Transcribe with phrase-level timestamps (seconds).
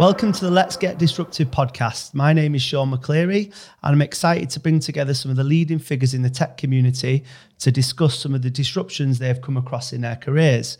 [0.00, 2.14] Welcome to the Let's Get Disruptive podcast.
[2.14, 3.52] My name is Sean McCleary,
[3.82, 7.22] and I'm excited to bring together some of the leading figures in the tech community
[7.58, 10.78] to discuss some of the disruptions they have come across in their careers.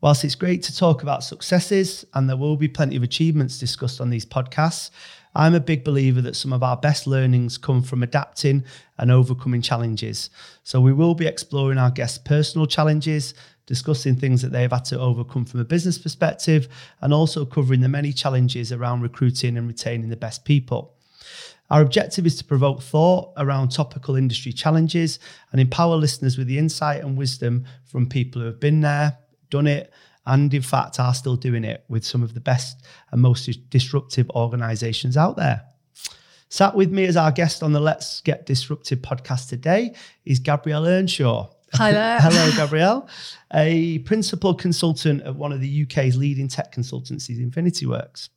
[0.00, 4.00] Whilst it's great to talk about successes, and there will be plenty of achievements discussed
[4.00, 4.90] on these podcasts,
[5.36, 8.64] I'm a big believer that some of our best learnings come from adapting
[8.98, 10.30] and overcoming challenges.
[10.64, 13.34] So we will be exploring our guests' personal challenges,
[13.68, 16.66] discussing things that they've had to overcome from a business perspective,
[17.02, 20.94] and also covering the many challenges around recruiting and retaining the best people.
[21.70, 25.18] Our objective is to provoke thought around topical industry challenges
[25.52, 29.18] and empower listeners with the insight and wisdom from people who have been there,
[29.50, 29.92] done it,
[30.24, 34.30] and in fact are still doing it with some of the best and most disruptive
[34.30, 35.62] organizations out there.
[36.48, 40.86] Sat with me as our guest on the Let's Get Disruptive podcast today is Gabrielle
[40.86, 41.50] Earnshaw.
[41.74, 42.18] Hi there.
[42.22, 43.08] Hello, Gabrielle.
[43.52, 48.30] A principal consultant at one of the UK's leading tech consultancies, Infinity Works.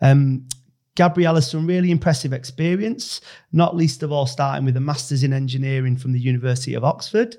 [0.00, 0.46] Um,
[0.94, 3.20] Gabrielle has some really impressive experience,
[3.52, 7.36] not least of all starting with a master's in engineering from the University of Oxford.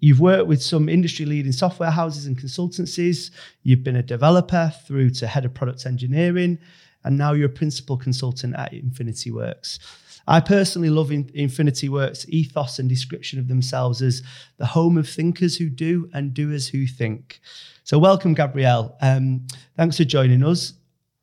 [0.00, 3.30] You've worked with some industry leading software houses and consultancies.
[3.62, 6.58] You've been a developer through to head of product engineering,
[7.04, 9.78] and now you're a principal consultant at Infinity Works.
[10.26, 14.22] I personally love Infinity Works' ethos and description of themselves as
[14.58, 17.40] the home of thinkers who do and doers who think.
[17.84, 18.96] So, welcome, Gabrielle.
[19.00, 19.46] Um,
[19.76, 20.74] thanks for joining us.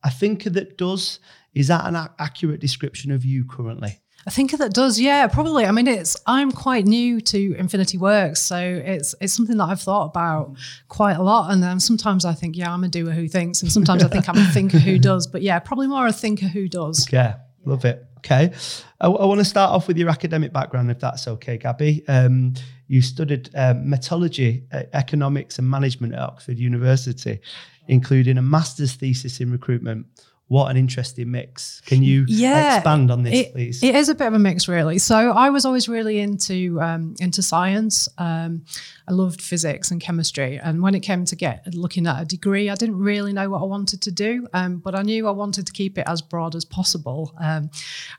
[0.04, 1.18] A thinker that does,
[1.54, 4.00] is that an accurate description of you currently?
[4.26, 5.66] I think that does, yeah, probably.
[5.66, 9.82] I mean, it's I'm quite new to Infinity Works, so it's it's something that I've
[9.82, 10.56] thought about
[10.88, 11.52] quite a lot.
[11.52, 14.26] And then sometimes I think, yeah, I'm a doer who thinks, and sometimes I think
[14.28, 15.26] I'm a thinker who does.
[15.26, 17.06] But yeah, probably more a thinker who does.
[17.12, 18.06] Yeah, love it.
[18.24, 18.54] Okay,
[19.02, 22.02] I, I want to start off with your academic background, if that's okay, Gabby.
[22.08, 22.54] Um,
[22.86, 27.40] you studied um, metallurgy, uh, economics, and management at Oxford University,
[27.86, 30.06] including a master's thesis in recruitment
[30.48, 31.80] what an interesting mix.
[31.86, 33.82] Can you yeah, expand on this, it, please?
[33.82, 34.98] It is a bit of a mix, really.
[34.98, 38.08] So I was always really into um, into science.
[38.18, 38.64] Um,
[39.08, 42.68] I loved physics and chemistry, and when it came to get looking at a degree,
[42.68, 45.66] I didn't really know what I wanted to do, um, but I knew I wanted
[45.66, 47.70] to keep it as broad as possible, um,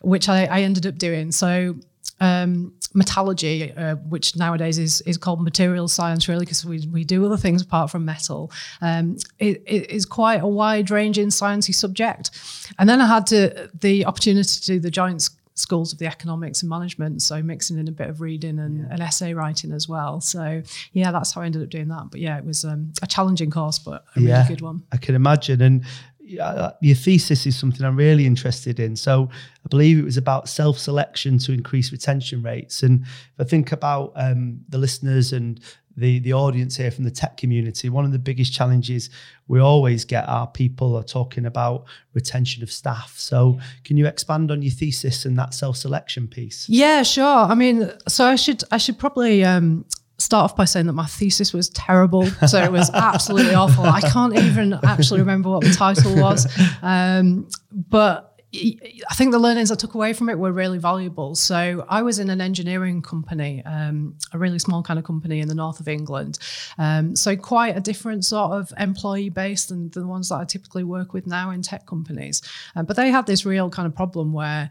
[0.01, 1.31] which I, I ended up doing.
[1.31, 1.75] So
[2.19, 7.25] um, metallurgy, uh, which nowadays is is called material science, really, because we, we do
[7.25, 8.51] other things apart from metal.
[8.81, 12.31] Um, it, it is quite a wide ranging sciencey subject.
[12.79, 16.61] And then I had to the opportunity to do the joint schools of the economics
[16.61, 18.87] and management, so mixing in a bit of reading and, yeah.
[18.91, 20.19] and essay writing as well.
[20.19, 20.61] So
[20.91, 22.11] yeah, that's how I ended up doing that.
[22.11, 24.83] But yeah, it was um, a challenging course, but a yeah, really good one.
[24.91, 25.61] I can imagine.
[25.61, 25.85] And
[26.25, 28.95] your thesis is something I'm really interested in.
[28.95, 32.83] So I believe it was about self-selection to increase retention rates.
[32.83, 35.59] And if I think about um, the listeners and
[35.97, 39.09] the the audience here from the tech community, one of the biggest challenges
[39.47, 43.13] we always get are people are talking about retention of staff.
[43.17, 46.67] So can you expand on your thesis and that self-selection piece?
[46.67, 47.25] Yeah, sure.
[47.25, 49.85] I mean, so I should I should probably um,
[50.17, 52.25] start off by saying that my thesis was terrible.
[52.47, 53.83] So it was absolutely awful.
[53.85, 56.47] I can't even actually remember what the title was.
[56.81, 61.35] Um, but I think the learnings I took away from it were really valuable.
[61.35, 65.47] So I was in an engineering company, um, a really small kind of company in
[65.47, 66.39] the north of England.
[66.77, 70.83] Um, so quite a different sort of employee base than the ones that I typically
[70.83, 72.41] work with now in tech companies.
[72.75, 74.69] Um, but they had this real kind of problem where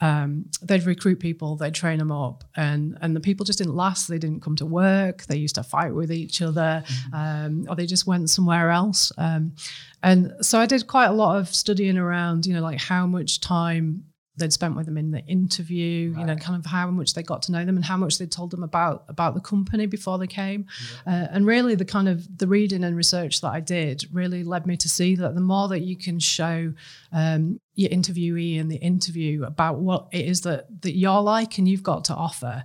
[0.00, 4.08] um, they'd recruit people, they'd train them up, and and the people just didn't last.
[4.08, 5.24] They didn't come to work.
[5.26, 7.14] They used to fight with each other, mm-hmm.
[7.14, 9.12] um, or they just went somewhere else.
[9.18, 9.52] Um,
[10.02, 13.40] and so I did quite a lot of studying around, you know, like how much
[13.40, 14.04] time
[14.40, 16.20] they'd spent with them in the interview, right.
[16.20, 18.26] you know, kind of how much they got to know them and how much they
[18.26, 20.66] told them about about the company before they came.
[21.06, 21.12] Yeah.
[21.12, 24.66] Uh, and really the kind of the reading and research that I did really led
[24.66, 26.72] me to see that the more that you can show
[27.12, 31.68] um, your interviewee in the interview about what it is that that you're like and
[31.68, 32.64] you've got to offer,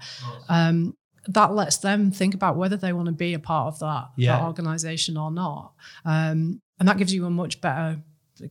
[0.49, 0.95] um,
[1.27, 4.37] that lets them think about whether they want to be a part of that, yeah.
[4.37, 5.73] that organization or not.
[6.03, 8.01] Um, and that gives you a much better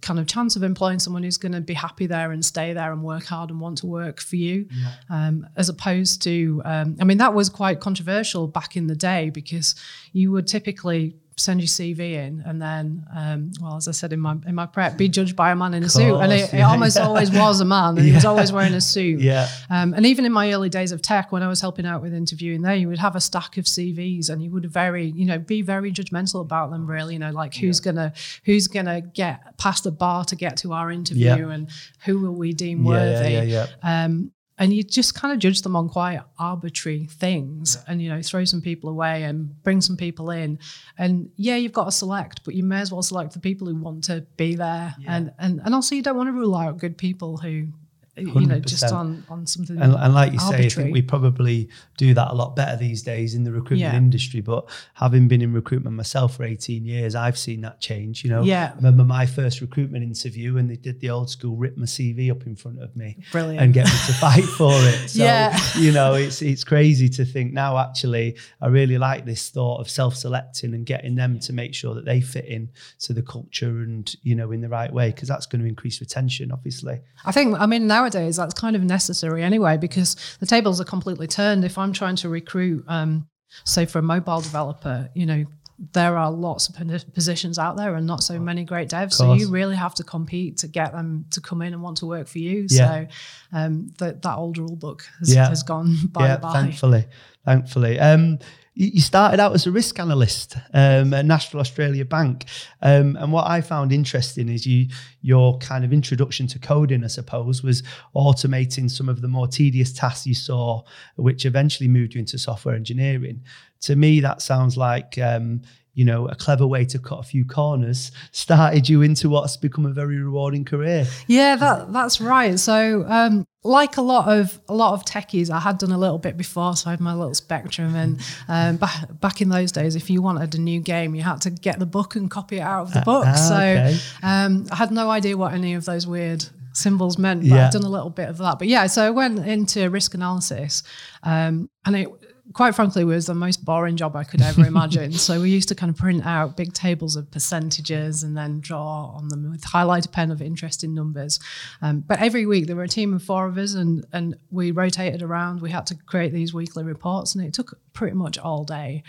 [0.00, 2.92] kind of chance of employing someone who's going to be happy there and stay there
[2.92, 4.92] and work hard and want to work for you, yeah.
[5.10, 9.31] um, as opposed to, um, I mean, that was quite controversial back in the day
[9.31, 9.75] because
[10.12, 14.20] you would typically send your CV in, and then, um, well, as I said in
[14.20, 16.60] my in my prep, be judged by a man in a suit, and it, it
[16.60, 18.04] almost always was a man, and yeah.
[18.04, 19.20] he was always wearing a suit.
[19.20, 19.48] Yeah.
[19.70, 22.14] Um, and even in my early days of tech, when I was helping out with
[22.14, 25.38] interviewing there, you would have a stack of CVs, and you would very, you know,
[25.38, 26.86] be very judgmental about them.
[26.86, 27.92] Really, you know, like who's yeah.
[27.92, 28.12] gonna
[28.44, 31.70] who's gonna get past the bar to get to our interview, and
[32.04, 33.32] who will we deem worthy.
[33.32, 34.04] Yeah, yeah, yeah.
[34.04, 38.22] Um, and you just kind of judge them on quite arbitrary things and you know
[38.22, 40.58] throw some people away and bring some people in
[40.98, 43.74] and yeah you've got to select but you may as well select the people who
[43.74, 45.16] want to be there Yeah.
[45.16, 47.68] and, and and also you don't want to rule out good people who
[48.16, 51.69] you know just on on something And, and like you say, I think we probably
[51.96, 53.96] do that a lot better these days in the recruitment Yeah.
[53.96, 54.40] industry.
[54.40, 58.22] But having been in recruitment myself for 18 years, I've seen that change.
[58.25, 58.70] You know, Yeah.
[58.72, 62.31] I remember my first recruitment interview and they did the old school rip my CV
[62.31, 63.61] up in front of me Brilliant.
[63.61, 65.11] and get me to fight for it.
[65.14, 65.58] So, Yeah.
[65.78, 69.90] you know, it's it's crazy to think now actually I really like this thought of
[69.90, 72.69] self-selecting and getting them to make sure that they fit in
[73.00, 76.00] to the culture and, you know, in the right way, because that's going to increase
[76.00, 77.00] retention, obviously.
[77.25, 81.26] I think, I mean, nowadays that's kind of necessary anyway because the tables are completely
[81.26, 81.64] turned.
[81.64, 83.26] If I'm trying to recruit, um,
[83.64, 85.44] say, for a mobile developer, you know,
[85.92, 89.14] there are lots of positions out there and not so many great devs.
[89.14, 92.06] So you really have to compete to get them to come in and want to
[92.06, 92.66] work for you.
[92.70, 92.86] Yeah.
[92.86, 93.06] So
[93.52, 95.48] um, that that old rule book has, Yeah.
[95.48, 96.52] has gone by yeah, by.
[96.52, 97.06] thankfully,
[97.44, 97.99] thankfully.
[97.99, 98.38] Um,
[98.76, 102.46] you started out as a risk analyst um, at National Australia Bank,
[102.82, 104.88] um, and what I found interesting is you
[105.23, 107.85] your kind of introduction to coding, I suppose, was
[108.17, 110.82] automating some of the more tedious tasks you saw,
[111.14, 113.44] which eventually moved you into software engineering.
[113.82, 115.62] To me, that sounds like um,
[115.94, 118.11] you know a clever way to cut a few corners.
[118.32, 121.06] Started you into what's become a very rewarding career.
[121.29, 122.58] Yeah, that that's right.
[122.58, 126.19] So, um, like a lot of a lot of techies, I had done a little
[126.19, 127.94] bit before, so I had my little Spectrum.
[127.96, 131.40] And um, back back in those days, if you wanted a new game, you had
[131.43, 133.25] to get the book and copy it out of the book.
[133.26, 133.96] ah, so, okay.
[134.22, 136.44] um, I had no idea what any of those weird
[136.75, 137.66] symbols meant, but Yeah.
[137.66, 138.58] I've done a little bit of that.
[138.58, 140.82] But yeah, so I went into risk analysis,
[141.22, 142.08] um, and it
[142.52, 145.12] quite frankly was the most boring job I could ever imagine.
[145.12, 149.06] so we used to kind of print out big tables of percentages and then draw
[149.17, 151.41] on them with highlighter pen of interesting numbers.
[151.81, 154.70] Um, but every week there were a team of four of us, and and we
[154.70, 155.62] rotated around.
[155.62, 159.02] We had to create these weekly reports, and it took pretty much all day.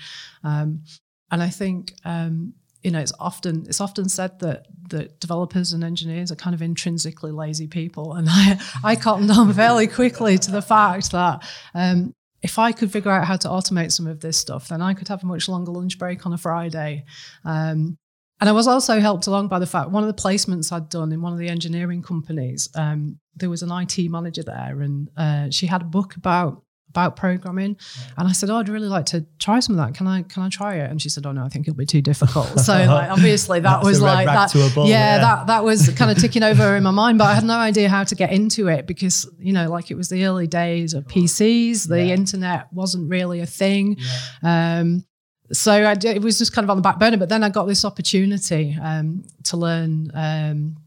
[0.43, 0.83] Um,
[1.31, 2.53] and I think um,
[2.83, 6.61] you know it's often it's often said that that developers and engineers are kind of
[6.61, 11.43] intrinsically lazy people, and I I cottoned on fairly quickly to the fact that.
[11.73, 12.13] Um,
[12.45, 15.07] if I could figure out how to automate some of this stuff, then I could
[15.07, 17.03] have a much longer lunch break on a Friday.
[17.43, 17.97] Um,
[18.39, 21.11] and I was also helped along by the fact one of the placements I'd done
[21.11, 25.49] in one of the engineering companies, um, there was an IT manager there, and uh,
[25.49, 26.61] she had a book about
[26.95, 27.75] about programming,
[28.17, 29.93] and I said, "Oh, I'd really like to try some of that.
[29.97, 31.85] Can I can I try it?" And she said, "Oh no, I think it'll be
[31.85, 34.55] too difficult." So like, obviously that was like that.
[34.55, 35.17] yeah, yeah.
[35.19, 37.89] that that was kind of ticking over in my mind, but I had no idea
[37.89, 41.05] how to get into it because you know, like it was the early days of
[41.05, 41.87] PCs.
[41.89, 42.13] The Yeah.
[42.15, 43.97] internet wasn't really a thing.
[44.41, 45.05] Um,
[45.51, 47.17] so I, it was just kind of on the back burner.
[47.17, 50.09] But then I got this opportunity um, to learn.
[50.13, 50.77] Um,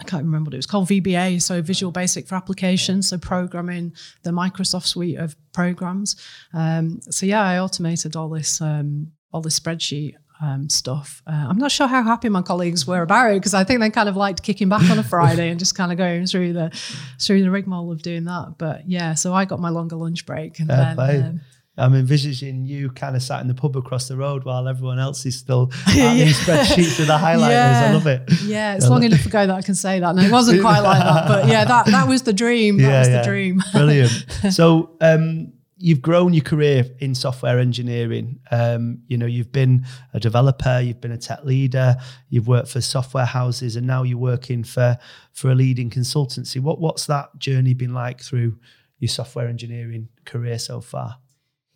[0.00, 3.92] I can't remember what it was called VBA, so Visual Basic for Applications, so programming
[4.22, 6.16] the Microsoft suite of programs.
[6.54, 11.22] Um, so yeah, I automated all this um, all this spreadsheet um, stuff.
[11.26, 13.90] Uh, I'm not sure how happy my colleagues were about it because I think they
[13.90, 16.70] kind of liked kicking back on a Friday and just kind of going through the
[17.20, 18.54] through the rigmarole of doing that.
[18.56, 21.40] But yeah, so I got my longer lunch break and Fair then.
[21.80, 25.24] I'm envisaging you kind of sat in the pub across the road while everyone else
[25.26, 26.26] is still Yeah.
[26.26, 27.74] spreadsheets with the highlighters.
[27.88, 28.22] I love it.
[28.44, 30.14] Yeah, it's long enough ago that I can say that.
[30.14, 32.76] No, it wasn't quite like that, but yeah, that that was the dream.
[32.78, 33.62] That was the dream.
[33.72, 34.12] Brilliant.
[34.50, 38.38] So um, you've grown your career in software engineering.
[38.50, 41.96] Um, you know, you've been a developer, you've been a tech leader,
[42.28, 44.98] you've worked for software houses, and now you're working for
[45.32, 46.60] for a leading consultancy.
[46.60, 48.58] What what's that journey been like through
[48.98, 51.16] your software engineering career so far?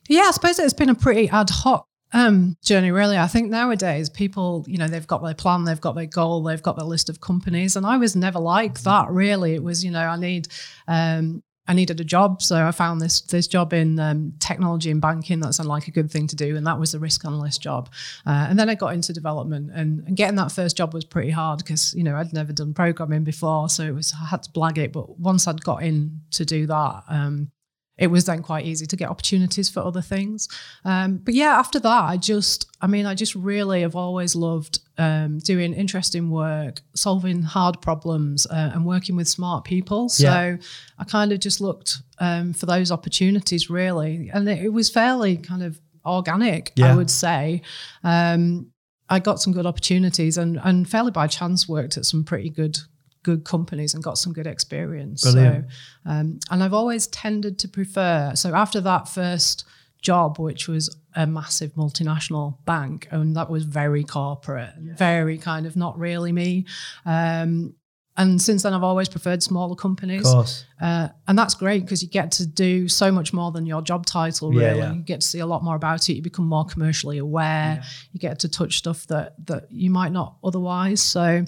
[0.09, 3.19] Yeah, I suppose it's been a pretty ad hoc um, journey, really.
[3.19, 6.63] I think nowadays people, you know, they've got their plan, they've got their goal, they've
[6.63, 9.11] got their list of companies, and I was never like that.
[9.11, 10.49] Really, it was, you know, I need.
[10.89, 15.01] Um, I needed a job, so I found this this job in um, technology and
[15.01, 15.41] banking.
[15.41, 17.89] That sounded like a good thing to do, and that was the risk analyst job.
[18.27, 21.31] Uh, and then I got into development, and, and getting that first job was pretty
[21.31, 24.51] hard because you know I'd never done programming before, so it was I had to
[24.51, 24.93] blag it.
[24.93, 27.51] But once I'd got in to do that, um,
[27.97, 30.49] it was then quite easy to get opportunities for other things.
[30.85, 34.81] Um, but yeah, after that, I just, I mean, I just really have always loved
[34.99, 40.09] um, doing interesting work, solving hard problems, uh, and working with smart people.
[40.09, 40.57] So Yeah.
[40.99, 45.37] I kind of just looked um, for those opportunities, really, and it, it was fairly
[45.37, 46.93] kind of organic, Yeah.
[46.93, 47.63] I would say.
[48.03, 48.71] Um,
[49.09, 52.79] I got some good opportunities, and and fairly by chance worked at some pretty good
[53.25, 55.23] good companies and got some good experience.
[55.23, 55.67] Brilliant.
[56.05, 58.33] So, um, and I've always tended to prefer.
[58.37, 59.65] So after that first
[60.01, 65.67] job, which was a massive multinational bank, and that was very corporate, and very kind
[65.67, 66.67] of not really me.
[67.05, 67.75] Um,
[68.17, 70.25] and since then, I've always preferred smaller companies.
[70.25, 70.65] Of course.
[70.81, 74.07] Uh, and that's great because you get to do so much more than your job
[74.07, 74.79] title, Yeah, really.
[74.79, 74.93] yeah.
[74.93, 76.15] You get to see a lot more about it.
[76.15, 77.83] You become more commercially aware.
[78.13, 81.03] You get to touch stuff that that you might not otherwise.
[81.03, 81.45] So,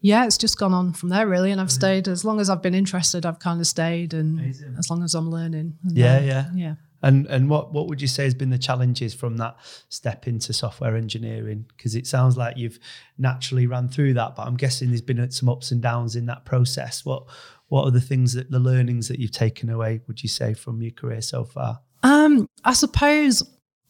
[0.00, 1.50] yeah, it's just gone on from there, really.
[1.52, 3.26] And I've stayed as long as I've been interested.
[3.26, 4.76] I've kind of stayed, and Amazing.
[4.78, 5.76] as long as I'm learning.
[5.84, 6.44] And, Yeah, uh, yeah.
[6.54, 6.74] yeah.
[7.02, 9.56] And and what what would you say has been the challenges from that
[9.88, 11.64] step into software engineering?
[11.68, 12.78] Because it sounds like you've
[13.16, 16.44] naturally ran through that, but I'm guessing there's been some ups and downs in that
[16.44, 17.04] process.
[17.04, 17.24] What
[17.68, 20.00] what are the things that the learnings that you've taken away?
[20.08, 21.80] Would you say from your career so far?
[22.02, 23.42] Um, I suppose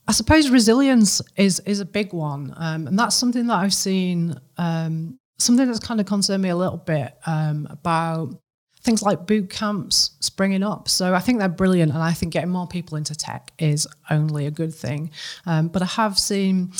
[0.07, 4.35] I suppose resilience is is a big one, um, and that's something that I've seen.
[4.57, 8.40] Um, something that's kind of concerned me a little bit um, about
[8.82, 10.88] things like boot camps springing up.
[10.88, 14.47] So I think they're brilliant, and I think getting more people into tech is only
[14.47, 15.11] a good thing.
[15.47, 16.73] Um, but I have seen.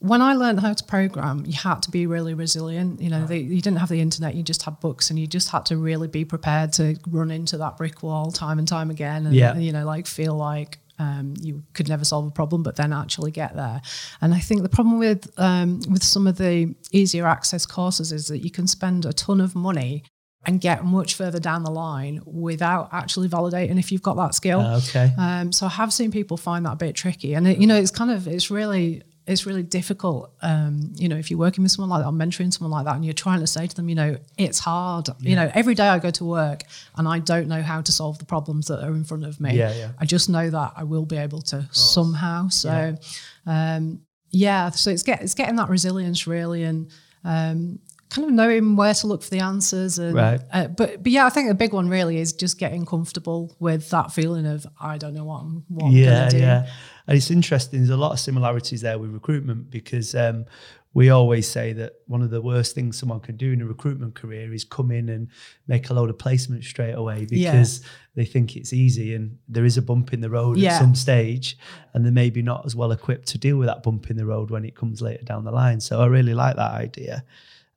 [0.00, 3.00] When I learned how to program, you had to be really resilient.
[3.00, 5.48] You know, the, you didn't have the internet; you just had books, and you just
[5.48, 9.24] had to really be prepared to run into that brick wall time and time again.
[9.24, 9.56] And Yeah.
[9.56, 13.30] you know, like feel like um, you could never solve a problem, but then actually
[13.30, 13.80] get there.
[14.20, 18.28] And I think the problem with um, with some of the easier access courses is
[18.28, 20.04] that you can spend a ton of money
[20.46, 24.60] and get much further down the line without actually validating if you've got that skill.
[24.60, 25.10] Uh, okay.
[25.18, 27.76] Um, so I have seen people find that a bit tricky, and it, you know,
[27.76, 30.32] it's kind of it's really it's really difficult.
[30.42, 32.96] Um, you know, if you're working with someone like that, or mentoring someone like that,
[32.96, 35.08] and you're trying to say to them, you know, it's hard.
[35.20, 36.62] You know, every day I go to work
[36.96, 39.56] and I don't know how to solve the problems that are in front of me.
[39.56, 39.90] Yeah, yeah.
[39.98, 42.48] I just know that I will be able to somehow.
[42.48, 42.96] So,
[43.46, 44.00] um,
[44.30, 44.70] yeah.
[44.70, 46.90] So it's get it's getting that resilience really, and
[47.24, 47.78] um,
[48.10, 49.98] kind of knowing where to look for the answers.
[49.98, 50.40] And, Right.
[50.52, 53.88] uh, but but yeah, I think the big one really is just getting comfortable with
[53.90, 56.38] that feeling of I don't know what I'm, what I'm yeah, gonna do.
[56.38, 56.66] yeah.
[57.06, 57.80] And it's interesting.
[57.80, 60.46] There's a lot of similarities there with recruitment because um,
[60.94, 64.14] we always say that one of the worst things someone can do in a recruitment
[64.14, 65.28] career is come in and
[65.66, 67.50] make a load of placements straight away Yeah.
[67.52, 67.82] because
[68.14, 70.74] they think it's easy and there is a bump in the road Yeah.
[70.74, 71.58] at some stage
[71.92, 74.50] and they're maybe not as well equipped to deal with that bump in the road
[74.50, 75.80] when it comes later down the line.
[75.80, 77.24] So I really like that idea.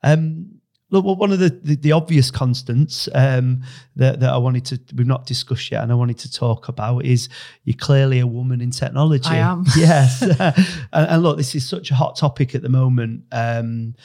[0.03, 0.56] Um,
[0.89, 3.61] look, well, one of the, the, the obvious constants um,
[3.95, 7.05] that, that I wanted to, we've not discussed yet, and I wanted to talk about
[7.05, 7.29] is
[7.65, 9.29] you're clearly a woman in technology.
[9.29, 9.65] I am.
[9.77, 10.21] Yes.
[10.39, 10.55] and,
[10.93, 13.23] and look, this is such a hot topic at the moment.
[13.31, 13.95] Um,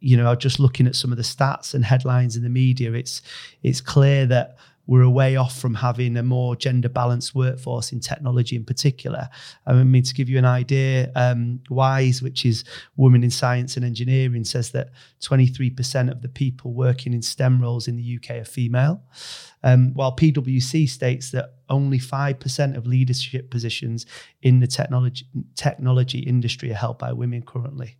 [0.00, 3.22] you know, just looking at some of the stats and headlines in the media, it's
[3.62, 8.00] it's clear that we're a way off from having a more gender balanced workforce in
[8.00, 9.28] technology in particular.
[9.66, 12.64] I mean, to give you an idea, um, WISE, which is
[12.96, 14.90] Women in Science and Engineering, says that
[15.22, 19.02] 23% of the people working in STEM roles in the UK are female,
[19.62, 24.04] um, while PwC states that only 5% of leadership positions
[24.42, 27.96] in the technology, technology industry are held by women currently.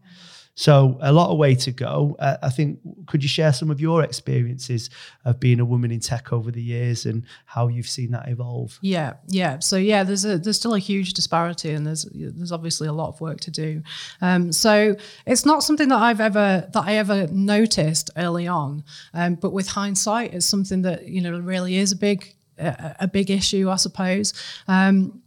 [0.56, 2.16] So a lot of way to go.
[2.18, 2.78] Uh, I think.
[3.06, 4.88] Could you share some of your experiences
[5.24, 8.78] of being a woman in tech over the years and how you've seen that evolve?
[8.80, 9.58] Yeah, yeah.
[9.58, 13.08] So yeah, there's a there's still a huge disparity, and there's there's obviously a lot
[13.08, 13.82] of work to do.
[14.20, 14.96] Um, so
[15.26, 19.68] it's not something that I've ever that I ever noticed early on, um, but with
[19.68, 23.76] hindsight, it's something that you know really is a big a, a big issue, I
[23.76, 24.32] suppose.
[24.68, 25.22] Um,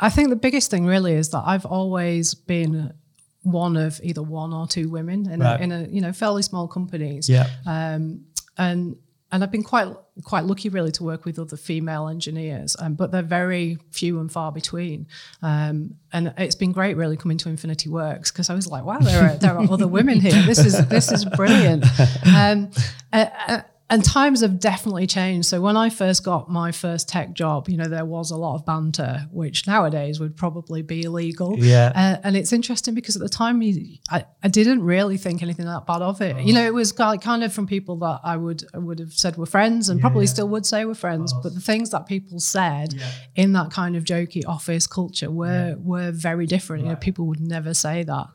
[0.00, 2.92] I think the biggest thing really is that I've always been
[3.44, 5.60] one of either one or two women in, Right.
[5.60, 7.48] a, in a you know fairly small companies Yeah.
[7.66, 8.24] um,
[8.58, 8.96] and
[9.32, 9.88] and I've been quite
[10.22, 14.30] quite lucky really to work with other female engineers, um, but they're very few and
[14.30, 15.08] far between.
[15.42, 18.98] Um, and it's been great really coming to Infinity Works because I was like, wow,
[19.00, 20.40] there are there are other women here.
[20.42, 21.84] This is this is brilliant.
[22.36, 22.70] Um,
[23.12, 25.46] uh, and times have definitely changed.
[25.46, 28.54] So when I first got my first tech job, you know, there was a lot
[28.54, 31.54] of banter, which nowadays would probably be illegal.
[31.58, 31.92] Yeah.
[31.94, 35.66] Uh, and it's interesting because at the time, you, I, I didn't really think anything
[35.66, 36.40] that bad of it.
[36.40, 39.12] You know, it was kind kind of from people that I would I would have
[39.12, 41.34] said were friends and probably still would say were friends.
[41.42, 42.94] But the things that people said
[43.36, 46.84] in that kind of jokey office culture were were very different.
[46.84, 48.26] You know, people would never say that.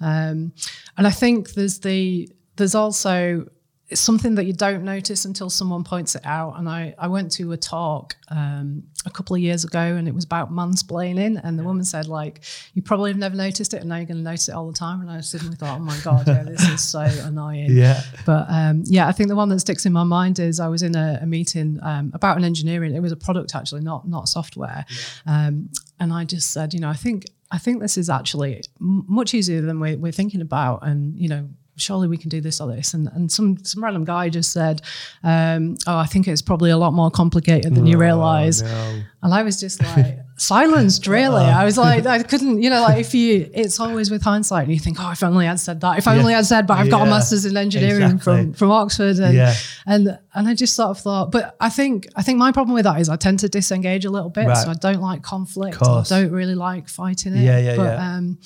[0.00, 0.52] Um,
[0.98, 3.46] and I think there's the there's also
[3.88, 6.58] it's something that you don't notice until someone points it out.
[6.58, 10.14] And I, I went to a talk um, a couple of years ago and it
[10.14, 11.40] was about mansplaining.
[11.42, 12.42] And the woman said, like,
[12.74, 14.76] you probably have never noticed it and now you're going to notice it all the
[14.76, 15.00] time.
[15.00, 17.70] And I suddenly thought, oh my God, yeah, this is so annoying.
[17.70, 18.02] Yeah.
[18.26, 20.82] But um, yeah, I think the one that sticks in my mind is I was
[20.82, 22.94] in a, a meeting um, about an engineering.
[22.94, 24.84] It was a product actually, not not software.
[25.26, 29.06] Um, and I just said, you know, I think I think this is actually m-
[29.08, 30.86] much easier than we're, we're thinking about.
[30.86, 32.94] And you know, surely we can do this or this.
[32.94, 34.82] And and some some random guy just said,
[35.24, 38.62] um, oh, I think it's probably a lot more complicated than you realize.
[38.62, 39.02] no.
[39.22, 42.98] And I was just like, silenced really i was like i couldn't you know like
[43.00, 45.98] if you it's always with hindsight and you think oh if only i'd said that
[45.98, 46.20] if i Yeah.
[46.20, 48.42] only had said but i've got a master's in engineering exactly.
[48.44, 49.52] from from oxford and Yeah.
[49.84, 52.84] and and i just sort of thought but i think i think my problem with
[52.84, 54.56] that is i tend to disengage a little bit Right.
[54.56, 58.14] so i don't like conflict i don't really like fighting it Yeah, yeah, but yeah.
[58.14, 58.38] um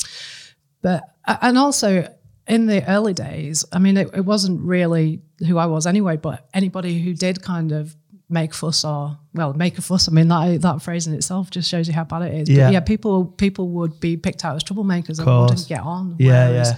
[0.80, 1.02] but
[1.42, 2.08] and also
[2.52, 6.18] in the early days, I mean, it, it wasn't really who I was anyway.
[6.18, 7.96] But anybody who did kind of
[8.28, 10.06] make fuss or well, make a fuss.
[10.06, 12.50] I mean, that that phrase in itself just shows you how bad it is.
[12.50, 12.66] Yeah.
[12.66, 16.16] But yeah, people people would be picked out as troublemakers and wouldn't get on.
[16.18, 16.72] Yeah, whereas,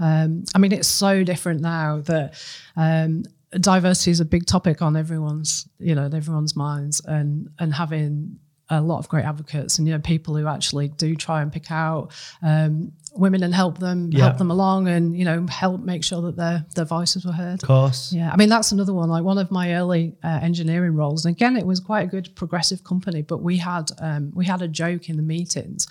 [0.00, 0.22] yeah.
[0.22, 2.34] Um, I mean, it's so different now that
[2.74, 8.38] um, diversity is a big topic on everyone's, you know, everyone's minds, and and having
[8.70, 11.70] a lot of great advocates and you know people who actually do try and pick
[11.70, 14.24] out um, women and help them Yeah.
[14.26, 17.62] help them along and you know help make sure that their their voices were heard.
[17.62, 18.12] Of course.
[18.12, 19.08] Yeah, I mean that's another one.
[19.08, 22.34] Like one of my early uh, engineering roles, and again, it was quite a good
[22.36, 23.22] progressive company.
[23.22, 25.86] But we had um, we had a joke in the meetings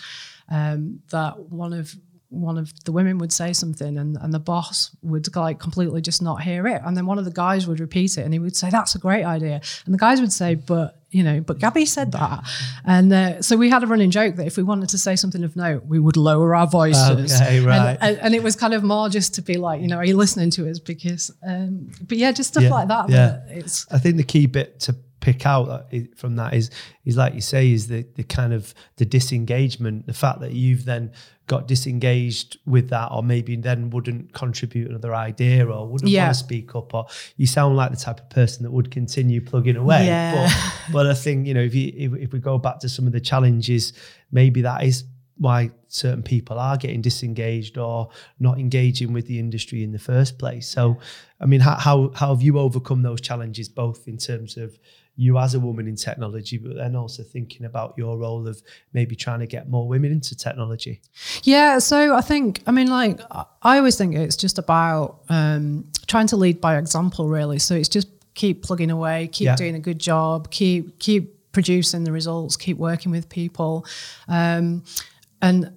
[0.49, 1.95] um, that one of
[2.31, 6.21] one of the women would say something, and, and the boss would like completely just
[6.21, 8.55] not hear it, and then one of the guys would repeat it, and he would
[8.55, 11.87] say, "That's a great idea," and the guys would say, "But." You know, but Gabby
[11.87, 12.43] said that,
[12.85, 15.43] and uh, so we had a running joke that if we wanted to say something
[15.43, 17.33] of note, we would lower our voices.
[17.41, 17.97] Okay, And- right.
[17.99, 20.15] and, and it was kind of more just to be like, you know, are you
[20.15, 20.77] listening to us?
[20.77, 23.09] Because, um, but yeah, just stuff Yeah, like that.
[23.09, 23.39] yeah.
[23.47, 26.69] It's I think the key bit to pick out from that is
[27.05, 30.85] is like you say is the the kind of the disengagement, the fact that you've
[30.85, 31.11] then
[31.47, 36.25] got disengaged with that, or maybe then wouldn't contribute another idea, or wouldn't Yeah.
[36.25, 37.07] want to speak up, or
[37.37, 40.05] you sound like the type of person that would continue plugging away.
[40.05, 40.47] Yeah.
[40.87, 43.07] But but I think you know if you if, if we go back to some
[43.07, 43.93] of the challenges,
[44.31, 45.05] maybe that is
[45.37, 48.09] why certain people are getting disengaged or
[48.39, 50.67] not engaging with the industry in the first place.
[50.67, 50.99] So,
[51.39, 54.77] I mean, how how, how have you overcome those challenges, both in terms of
[55.19, 58.61] you as a woman in technology, but then also thinking about your role of
[58.93, 61.01] maybe trying to get more women into technology?
[61.43, 61.77] yeah.
[61.79, 63.19] So I think, I mean, like
[63.61, 67.59] I always think it's just about um, trying to lead by example, really.
[67.59, 69.55] So it's just keep plugging away, keep Yeah.
[69.57, 73.85] doing a good job, keep keep producing the results, keep working with people,
[74.29, 74.83] um,
[75.41, 75.71] and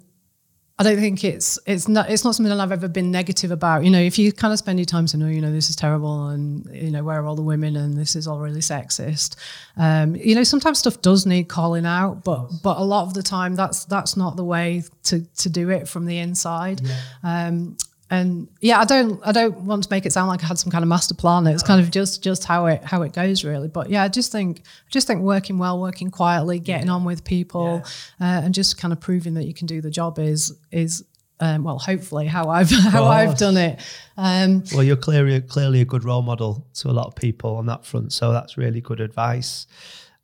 [0.82, 3.84] I don't think it's it's not it's not something that I've ever been negative about.
[3.84, 5.76] You know, if you kind of spend your time saying, "Oh, you know, this is
[5.76, 9.36] terrible," and you know, where are all the women, and this is all really sexist.
[9.76, 13.22] Um, you know, sometimes stuff does need calling out, but but a lot of the
[13.22, 16.82] time, that's that's not the way to to do it from the inside.
[17.22, 17.76] Um,
[18.12, 20.70] and yeah, I don't I don't want to make it sound like I had some
[20.70, 21.46] kind of master plan.
[21.46, 23.68] It's kind of just just how it how it goes really.
[23.68, 27.24] But yeah, I just think I just think working well, working quietly, getting on with
[27.24, 27.82] people,
[28.20, 31.02] uh, and just kind of proving that you can do the job is is
[31.40, 33.80] um, well, hopefully how I've how I've done it.
[34.18, 37.64] Um, Well, you're clearly clearly a good role model to a lot of people on
[37.66, 39.66] that front, so that's really good advice.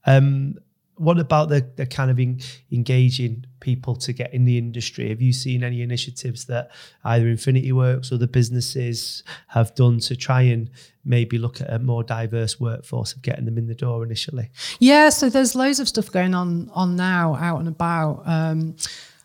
[0.04, 0.56] Um,
[0.98, 5.08] what about the the kind of en- engaging people to get in the industry?
[5.08, 6.70] Have you seen any initiatives that
[7.04, 10.70] either Infinity Works or the businesses have done to try and
[11.04, 14.50] maybe look at a more diverse workforce of getting them in the door initially?
[14.78, 18.22] Yeah, so there's loads of stuff going on on now, out and about.
[18.26, 18.76] Um,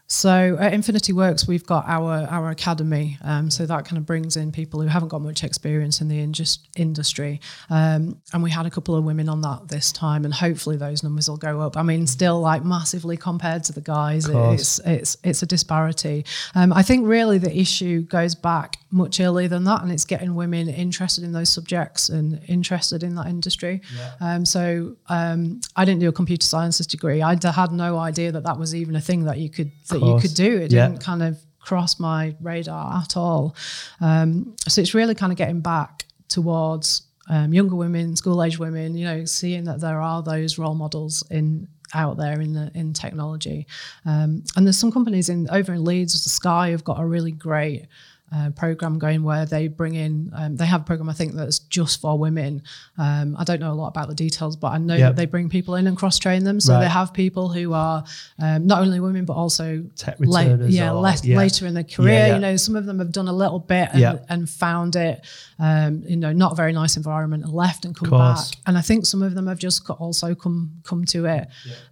[0.07, 3.17] so at Infinity Works, we've got our our academy.
[3.21, 6.19] Um, so that kind of brings in people who haven't got much experience in the
[6.19, 7.39] indus- industry.
[7.69, 11.03] Um, and we had a couple of women on that this time, and hopefully those
[11.03, 11.77] numbers will go up.
[11.77, 16.25] I mean, still like massively compared to the guys, it's it's it's a disparity.
[16.53, 20.35] Um, I think really the issue goes back much earlier than that, and it's getting
[20.35, 23.81] women interested in those subjects and interested in that industry.
[24.19, 27.21] Um, so um, I didn't do a computer sciences degree.
[27.21, 30.19] I had no idea that that was even a thing that you could that you
[30.21, 30.57] could do.
[30.57, 30.87] It Yeah.
[30.87, 33.55] didn't kind of cross my radar at all.
[34.01, 38.95] Um, so it's really kind of getting back towards um, younger women, school age women.
[38.95, 42.91] You know, seeing that there are those role models in out there in the in
[42.91, 43.67] technology.
[44.05, 47.31] Um, and there's some companies in over in Leeds, the Sky have got a really
[47.31, 47.85] great
[48.35, 51.59] uh, program going where they bring in um, they have a program I think that's
[51.59, 52.63] just for women.
[52.97, 55.09] Um, I don't know a lot about the details, but I know Yep.
[55.09, 56.59] that they bring people in and cross train them.
[56.59, 56.81] So Right.
[56.81, 58.03] they have people who are
[58.39, 61.37] um, not only women but also Tech late, yeah, or- less, yeah.
[61.37, 62.13] later in their career.
[62.13, 62.33] Yeah, yeah.
[62.35, 65.25] You know, some of them have done a little bit and, and found it,
[65.59, 68.37] um, you know, not a very nice environment and left and come back.
[68.65, 71.47] And I think some of them have just also come come to it,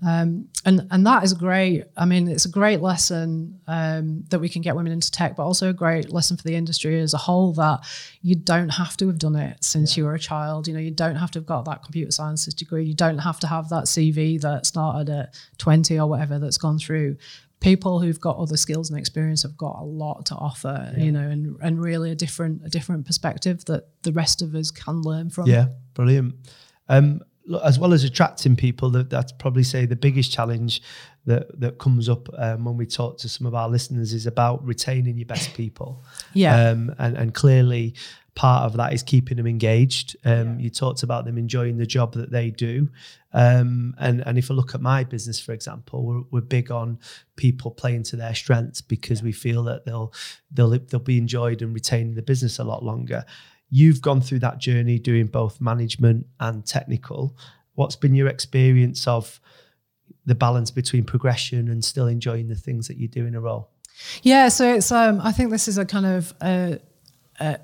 [0.06, 1.86] um, and and that is great.
[1.98, 5.44] I mean, it's a great lesson um, that we can get women into tech, but
[5.44, 7.82] also a great lesson for the industry as a whole that
[8.22, 10.68] you don't have to have done it since you were a child.
[10.68, 12.86] You know, you don't have to have got that computer sciences degree.
[12.86, 16.80] You don't have to have that CV that started at twenty or whatever that's gone
[16.80, 17.18] through
[17.60, 21.20] people who've got other skills and experience have got a lot to offer you know
[21.20, 25.30] and and really a different a different perspective that the rest of us can learn
[25.30, 26.34] from Yeah, brilliant.
[26.90, 27.22] Um,
[27.64, 30.82] as well as attracting people, that that's probably say the biggest challenge
[31.26, 34.66] that that comes up um, when we talk to some of our listeners is about
[34.66, 36.04] retaining your best people.
[36.34, 36.70] Yeah.
[36.70, 37.96] Um, and and clearly
[38.34, 40.16] part of that is keeping them engaged.
[40.24, 42.90] Um, You talked about them enjoying the job that they do.
[43.34, 47.00] Um, and and if I look at my business, for example, we're, we're big on
[47.36, 50.14] people playing to their strengths because we feel that they'll
[50.52, 53.26] they'll they'll be enjoyed and retaining the business a lot longer.
[53.72, 57.36] You've gone through that journey doing both management and technical.
[57.76, 59.40] What's been your experience of
[60.26, 63.70] the balance between progression and still enjoying the things that you do in a role?
[64.24, 66.80] Yeah, so it's um, I think this is a kind of a,
[67.40, 67.60] a,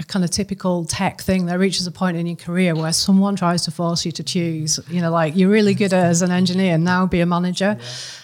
[0.00, 1.46] a kind of typical tech thing.
[1.46, 4.80] There reaches a point in your career where someone tries to force you to choose.
[4.88, 7.78] You know, like you're really good as an engineer, now be a manager,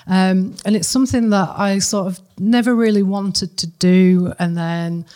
[0.07, 5.07] um, and it's something that I sort of never really wanted to do, and then.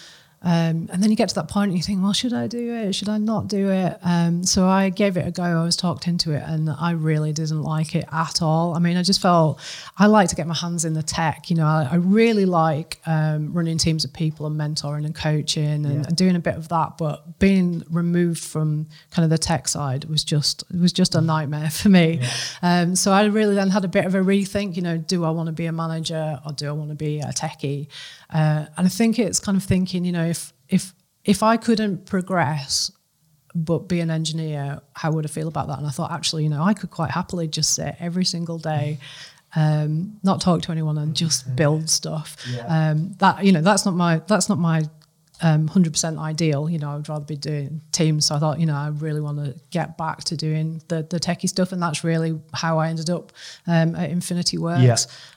[0.44, 2.74] Um, and then you get to that point and you think, well, should I do
[2.74, 2.94] it?
[2.94, 3.96] Should I not do it?
[4.02, 5.42] Um, so I gave it a go.
[5.44, 8.74] I was talked into it and I really didn't like it at all.
[8.74, 9.60] I mean, I just felt
[9.98, 11.48] I like to get my hands in the tech.
[11.48, 15.86] You know, I, I really like um, running teams of people and mentoring and coaching
[15.86, 16.02] and, Yeah.
[16.08, 16.98] and doing a bit of that.
[16.98, 21.20] But being removed from kind of the tech side was just it was just a
[21.20, 22.20] nightmare for me.
[22.62, 24.74] Um, so I really then had a bit of a rethink.
[24.74, 27.20] You know, do I want to be a manager or do I want to be
[27.20, 27.86] a techie?
[28.32, 32.06] Uh, and I think it's kind of thinking, you know, if if if I couldn't
[32.06, 32.90] progress
[33.54, 35.78] but be an engineer, how would I feel about that?
[35.78, 38.98] And I thought, actually, you know, I could quite happily just sit every single day,
[39.54, 42.36] um, not talk to anyone, and just build stuff.
[42.66, 44.84] Um, that you know, that's not my that's not my
[45.42, 46.70] um, 100% ideal.
[46.70, 48.26] You know, I would rather be doing teams.
[48.26, 51.18] So I thought, you know, I really want to get back to doing the the
[51.20, 53.32] techie stuff, and that's really how I ended up
[53.66, 54.82] um, at Infinity Works,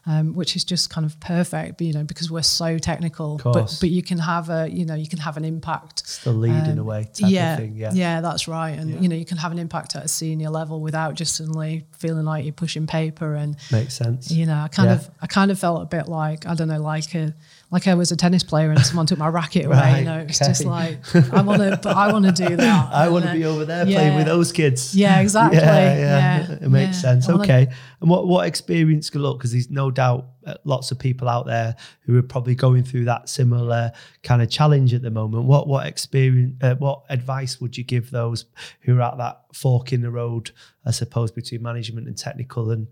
[0.07, 0.19] Yeah.
[0.19, 1.81] um, which is just kind of perfect.
[1.81, 5.07] You know, because we're so technical, but but you can have a you know you
[5.07, 7.75] can have an impact It's the lead in a um, way type yeah, of thing.
[7.75, 8.21] Yeah.
[8.21, 8.77] that's right.
[8.77, 8.99] And Yeah.
[8.99, 12.25] you know, you can have an impact at a senior level without just suddenly feeling
[12.25, 13.33] like you're pushing paper.
[13.35, 14.31] And Makes sense.
[14.31, 14.95] you know, I kind Yeah.
[14.95, 17.33] of, I kind of felt a bit like I don't know, like a,
[17.75, 19.75] like I was a tennis player and someone took my racket away.
[19.75, 20.97] Right, You know, it's just like
[21.33, 22.93] I want to, but I want to do that.
[22.93, 24.95] I want to be over there playing with those kids.
[24.95, 25.59] Yeah, exactly.
[25.59, 27.01] Yeah, Yeah, It makes yeah.
[27.01, 27.27] sense.
[27.27, 27.67] Wanna- Okay.
[27.99, 31.45] And what what experience could look because there's no doubt uh, lots of people out
[31.47, 33.91] there who are probably going through that similar
[34.23, 35.43] kind of challenge at the moment.
[35.43, 36.55] What what experience?
[36.63, 38.45] Uh, what advice would you give those
[38.81, 40.51] who are at that fork in the road,
[40.85, 42.87] I suppose, between management and technical, and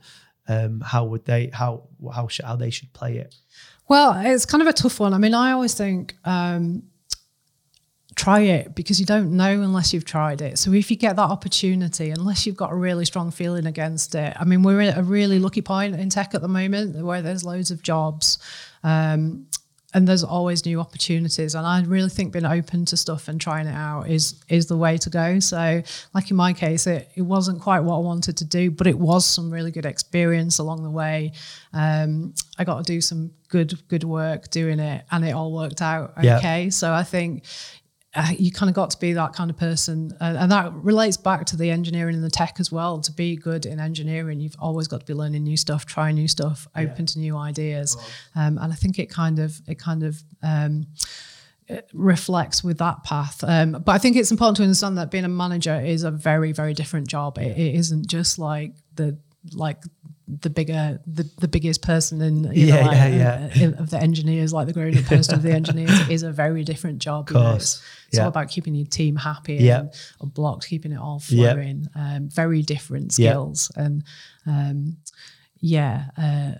[0.47, 3.35] um, how would they how how should, how they should play it?
[3.87, 5.13] Well, it's kind of a tough one.
[5.13, 6.83] I mean, I always think um,
[8.15, 10.57] try it because you don't know unless you've tried it.
[10.57, 14.35] So if you get that opportunity, unless you've got a really strong feeling against it,
[14.39, 17.43] I mean, we're at a really lucky point in tech at the moment where there's
[17.43, 18.39] loads of jobs.
[18.83, 19.47] Um,
[19.93, 21.55] and there's always new opportunities.
[21.55, 24.77] And i really think being open to stuff and trying it out is is the
[24.77, 25.39] way to go.
[25.39, 25.81] So
[26.13, 28.97] like in my case it, it wasn't quite what i wanted to do but it
[28.97, 31.31] was some really good experience along the way.
[31.73, 35.81] Um, i got to do some good good work doing it and it all worked
[35.81, 36.37] out Yeah.
[36.37, 36.69] okay.
[36.69, 37.43] So i think
[38.37, 40.11] you kind of got to be that kind of person.
[40.21, 42.99] Uh, and that relates back to the engineering and the tech as well.
[43.01, 46.27] To be good in engineering you've always got to be learning new stuff trying new
[46.27, 47.97] stuff open to new ideas.
[48.35, 50.87] Um, and i think it kind of it kind of um,
[51.67, 53.43] it reflects with that path.
[53.43, 56.51] Um, but i think it's important to understand that being a manager is a very
[56.51, 57.37] very different job.
[57.37, 59.17] It, it isn't just like the
[59.51, 59.81] like
[60.27, 63.63] the bigger the, the biggest person in you know, Yeah, like, yeah, yeah.
[63.63, 66.63] in- of the engineers like the grown up person of the engineers is a very
[66.63, 67.51] different job you know.
[67.51, 67.63] Course.
[67.75, 69.79] it's, it's all about keeping your team happy Yeah.
[69.81, 74.03] and or blocked keeping it all flowing um, very different skills and
[74.45, 74.95] um,
[75.59, 76.51] yeah uh,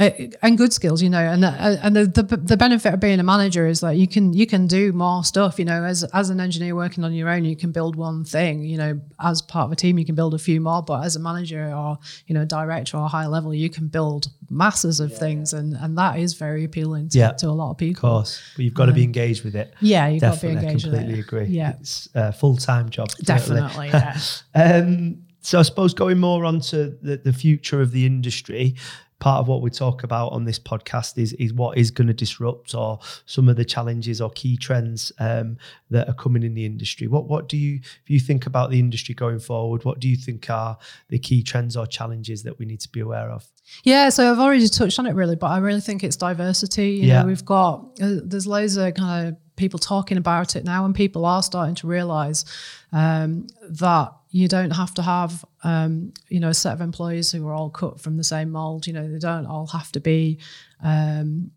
[0.00, 3.22] and good skills, you know, and uh, and the, the the benefit of being a
[3.22, 5.84] manager is that you can you can do more stuff, you know.
[5.84, 9.00] As as an engineer working on your own, you can build one thing, you know.
[9.20, 11.72] As part of a team, you can build a few more, but as a manager
[11.74, 15.96] or you know director or high level, you can build masses of things, and and
[15.98, 17.32] that is very appealing to, Yeah.
[17.32, 18.08] to a lot of people.
[18.08, 19.74] Of course, but you've got to be engaged with it.
[19.80, 21.46] Yeah, you've got to be Definitely, I engaged with completely agree.
[21.46, 23.08] Yeah, It's a full time job.
[23.22, 23.88] definitely.
[23.88, 24.18] yeah.
[24.54, 28.74] Um, so I suppose going more onto the, the future of the industry,
[29.20, 32.14] part of what we talk about on this podcast is is what is going to
[32.14, 35.56] disrupt or some of the challenges or key trends um,
[35.90, 37.06] that are coming in the industry.
[37.06, 39.84] What what do you if you think about the industry going forward?
[39.84, 40.76] What do you think are
[41.08, 43.46] the key trends or challenges that we need to be aware of?
[43.84, 46.90] Yeah, so I've already touched on it really, but I really think it's diversity.
[46.92, 47.20] You Yeah.
[47.20, 50.94] know, we've got uh, there's loads of kind of people talking about it now, and
[50.94, 52.44] people are starting to realize
[52.92, 57.46] um, that you don't have to have um, you know a set of employees who
[57.48, 58.86] are all cut from the same mold.
[58.86, 60.38] You know, they don't all have to be
[60.82, 61.50] um,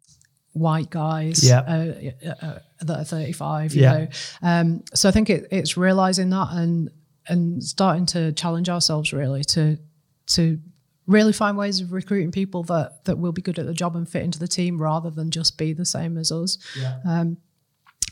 [0.53, 1.59] white guys Yeah.
[1.61, 1.93] uh,
[2.29, 3.91] uh, uh, that are 35 you Yeah.
[3.97, 4.07] know
[4.43, 6.91] um, so i think it, it's realizing that and
[7.27, 9.77] and starting to challenge ourselves really to
[10.27, 10.59] to
[11.07, 14.07] really find ways of recruiting people that that will be good at the job and
[14.07, 16.57] fit into the team rather than just be the same as us.
[16.79, 16.99] Yeah.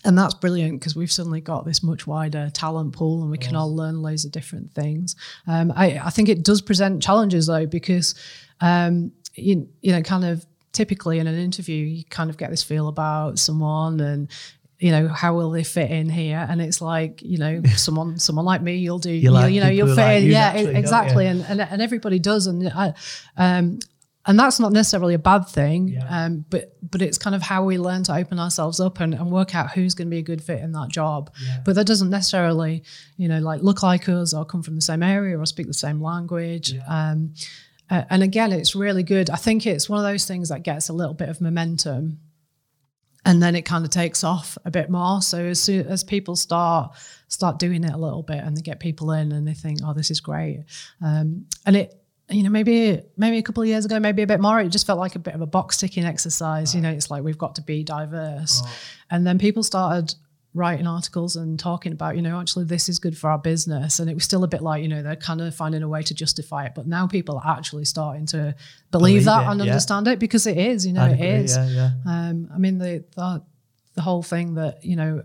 [0.03, 3.55] And that's brilliant because we've suddenly got this much wider talent pool and we can
[3.55, 5.15] all learn loads of different things.
[5.47, 8.15] Um, I, I think it does present challenges though because
[8.61, 12.63] um, you, you know kind of typically in an interview you kind of get this
[12.63, 14.29] feel about someone and
[14.79, 16.45] you know how will they fit in here?
[16.49, 19.69] And it's like you know someone someone like me you'll do you, like you know
[19.69, 20.31] you'll fit like in.
[20.31, 21.27] yeah exactly.
[21.27, 22.47] And, and and everybody does.
[22.47, 22.93] And I,
[23.37, 23.79] um
[24.27, 26.25] and that's not necessarily a bad thing Yeah.
[26.25, 29.31] um but but it's kind of how we learn to open ourselves up and, and
[29.31, 31.59] work out who's going to be a good fit in that job Yeah.
[31.65, 32.83] but that doesn't necessarily
[33.17, 35.73] you know like look like us or come from the same area or speak the
[35.73, 37.33] same language um
[37.89, 40.89] uh, and again it's really good i think it's one of those things that gets
[40.89, 42.19] a little bit of momentum
[43.23, 45.21] and then it kind of takes off a bit more.
[45.21, 46.95] So as soon as people start
[47.27, 49.93] start doing it a little bit, and they get people in, and they think, "Oh,
[49.93, 50.63] this is great,"
[51.03, 52.00] um, and it,
[52.31, 54.87] you know, maybe maybe a couple of years ago, maybe a bit more, it just
[54.87, 56.73] felt like a bit of a box ticking exercise.
[56.73, 58.61] You know, it's like we've got to be diverse,
[59.09, 60.15] and then people started
[60.53, 64.09] writing articles and talking about, you know, actually this is good for our business, and
[64.09, 66.13] it was still a bit like, you know, they're kind of finding a way to
[66.13, 68.53] justify it, but now people are actually starting to
[68.91, 69.65] believe, Believe that it, and yeah.
[69.71, 71.55] understand it because it is, you know, I'd it agree, is.
[71.55, 71.91] Yeah, yeah.
[72.05, 73.43] Um, I mean, the, the
[73.93, 75.23] the whole thing that you know,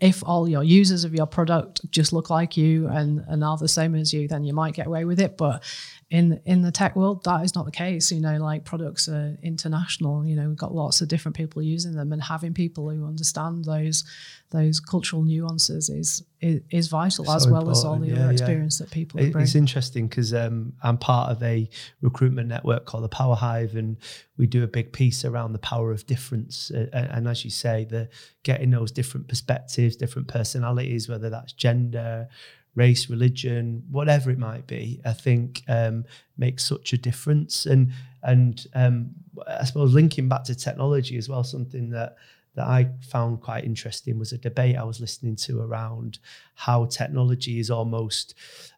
[0.00, 3.68] if all your users of your product just look like you and and are the
[3.68, 5.36] same as you, then you might get away with it.
[5.36, 5.62] But
[6.10, 8.10] in in the tech world, that is not the case.
[8.10, 10.24] You know, like products are international.
[10.24, 13.66] You know, we've got lots of different people using them, and having people who understand
[13.66, 14.04] those
[14.50, 18.24] those cultural nuances is is, is vital So as well as all the yeah, other
[18.24, 18.30] yeah.
[18.30, 19.42] experience that people It- bring.
[19.42, 21.68] It's interesting because um, I'm part of a
[22.00, 23.98] recruitment network called the Power Hive, and
[24.38, 26.70] we do a big piece around the power of difference.
[26.70, 28.08] Uh, and as you say, the
[28.44, 32.28] getting those different perspectives, different personalities, whether that's gender,
[32.74, 36.04] race, religion, whatever it might be, I think um,
[36.36, 37.66] makes such a difference.
[37.66, 39.10] And and um,
[39.46, 42.16] I suppose linking back to technology as well, something that
[42.54, 46.18] that I found quite interesting was a debate I was listening to around
[46.54, 48.34] how technology is almost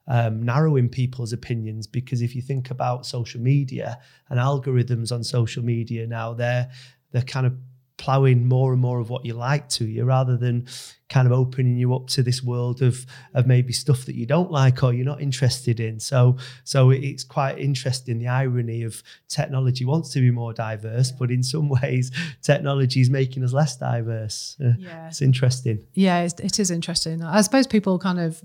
[0.07, 1.87] um, narrowing people's opinions.
[1.87, 3.99] Because if you think about social media
[4.29, 6.71] and algorithms on social media now, they're
[7.13, 7.55] they're kind of
[8.05, 10.67] plowing more and more of what you like to you rather than
[11.11, 14.51] kind of opening you up to this world of of maybe stuff that you don't
[14.51, 19.85] like or you're not interested in so so it's quite interesting the irony of technology
[19.85, 22.11] wants to be more diverse but in some ways
[22.43, 25.09] technology is making us less diverse Uh, Yeah.
[25.09, 27.23] it's interesting yeah, it's, it is interesting.
[27.23, 28.43] I suppose people kind of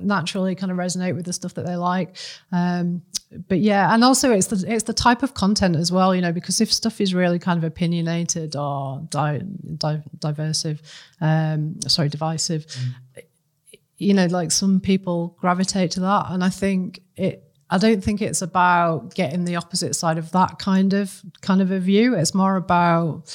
[0.00, 2.16] naturally kind of resonate with the stuff that they like.
[2.52, 3.02] Um,
[3.48, 6.32] but yeah, and also it's the it's the type of content as well, you know,
[6.32, 9.42] because if stuff is really kind of opinionated or di-
[9.76, 10.80] di- diversive,
[11.20, 12.66] um, sorry, divisive,
[13.98, 17.44] you know, like some people gravitate to that, and I think it.
[17.70, 21.70] I don't think it's about getting the opposite side of that kind of kind of
[21.70, 22.14] a view.
[22.14, 23.28] It's more about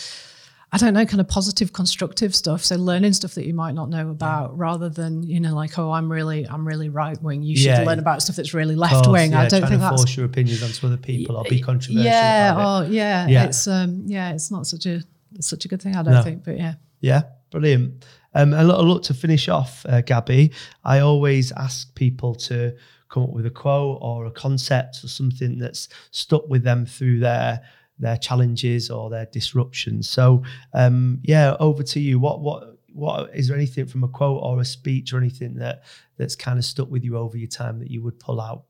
[0.73, 2.65] I don't know, kind of positive, constructive stuff.
[2.65, 5.91] So learning stuff that you might not know about, rather than you know, like, oh,
[5.91, 7.43] I'm really, I'm really right wing.
[7.43, 7.83] You should Yeah.
[7.83, 9.31] learn about stuff that's really left course, wing.
[9.33, 12.03] yeah, I don't think to that's force your opinions onto other people or be controversial
[12.11, 12.87] yeah, about it.
[12.89, 13.43] oh yeah, Yeah.
[13.45, 15.03] It's um, yeah, it's not such a
[15.39, 15.95] such a good thing.
[15.95, 16.23] I don't No.
[16.23, 16.73] think, but yeah.
[17.01, 18.03] Yeah, brilliant.
[18.33, 20.51] Um, and look, look to finish off, uh, Gabby.
[20.83, 22.73] I always ask people to
[23.09, 27.19] come up with a quote or a concept or something that's stuck with them through
[27.19, 27.61] their
[28.03, 30.09] their challenges or their disruptions.
[30.09, 32.19] So, um, yeah, over to you.
[32.19, 35.83] What what what is there anything from a quote or a speech or anything that
[36.17, 38.63] that's kind of stuck with you over your time that you would pull out?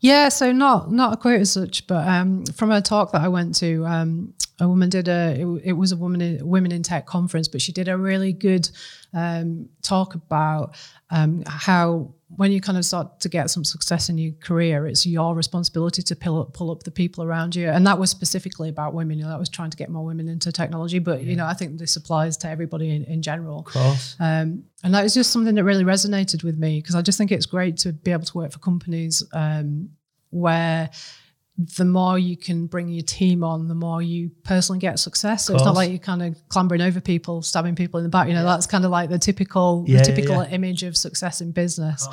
[0.00, 3.28] Yeah, so not not a quote as such, but um, from a talk that I
[3.28, 6.82] went to, um, a woman did a it, it was a woman in, women in
[6.84, 8.70] tech conference, but she did a really good
[9.12, 10.76] um, talk about
[11.10, 15.04] um, how when you kind of start to get some success in your career, it's
[15.04, 18.68] your responsibility to pull up, pull up the people around you, and that was specifically
[18.68, 19.18] about women.
[19.18, 21.54] You know, that was trying to get more women into technology, but you know, I
[21.54, 23.60] think this applies to everybody in, in general.
[23.60, 24.16] Of course.
[24.20, 27.32] Um, and that was just something that really resonated with me because I just think
[27.32, 29.90] it's great to be able to work for companies um,
[30.30, 30.88] where
[31.58, 35.44] the more you can bring your team on, the more you personally get success.
[35.46, 38.26] So it's not like you're kind of clambering over people, stabbing people in the back.
[38.26, 40.48] You know, that's kind of like the typical, Yeah, the typical yeah.
[40.50, 42.08] image of success in business.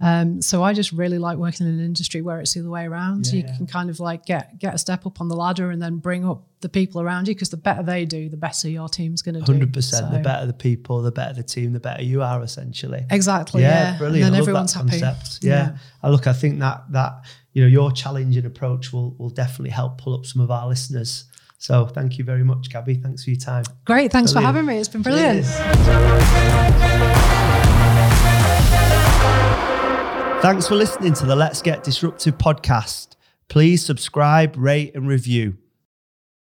[0.00, 2.84] Um, so I just really like working in an industry where it's the other way
[2.84, 3.24] around.
[3.26, 3.56] so you Yeah.
[3.56, 6.26] can kind of like get get a step up on the ladder and then bring
[6.28, 9.34] up the people around you because the better they do, the better your team's going
[9.34, 9.52] to do.
[9.52, 10.12] Hundred percent.
[10.12, 12.42] The better the people, the better the team, the better you are.
[12.42, 13.04] Essentially.
[13.10, 13.62] Exactly.
[13.62, 14.26] yeah, Yeah, brilliant.
[14.26, 14.90] And then everyone's happy.
[15.00, 15.38] concept.
[15.42, 15.78] Yeah.
[16.02, 19.70] I look, I think that that you know your challenge and approach will will definitely
[19.70, 21.24] help pull up some of our listeners.
[21.58, 22.96] So thank you very much, Gabby.
[22.96, 23.64] Thanks for your time.
[23.84, 24.10] Great.
[24.10, 24.52] Thanks Brilliant.
[24.52, 24.80] for having me.
[24.80, 25.44] It's been brilliant.
[25.44, 26.62] Cheers.
[30.42, 33.14] Thanks for listening to the Let's Get Disruptive podcast.
[33.46, 35.56] Please subscribe, rate, and review.